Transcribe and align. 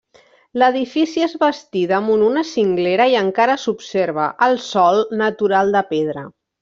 L'edifici 0.61 1.25
es 1.25 1.35
bastí 1.43 1.83
damunt 1.91 2.23
una 2.29 2.43
cinglera 2.53 3.07
i 3.13 3.19
encara 3.19 3.59
s'observa 3.65 4.27
el 4.47 4.59
sòl 4.73 4.99
natural 5.23 5.75
de 5.77 5.85
pedra. 5.93 6.25